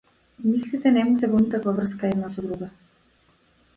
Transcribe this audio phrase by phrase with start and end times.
[0.51, 2.71] Мислите не му се во никаква врска една со друга.